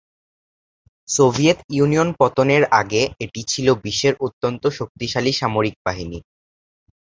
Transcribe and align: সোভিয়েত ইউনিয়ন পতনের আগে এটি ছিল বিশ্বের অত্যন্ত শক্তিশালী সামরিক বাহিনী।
সোভিয়েত 1.09 1.59
ইউনিয়ন 1.71 2.09
পতনের 2.19 2.63
আগে 2.81 3.01
এটি 3.25 3.41
ছিল 3.47 3.67
বিশ্বের 3.85 4.13
অত্যন্ত 4.25 4.63
শক্তিশালী 4.79 5.31
সামরিক 5.33 5.75
বাহিনী। 5.85 6.19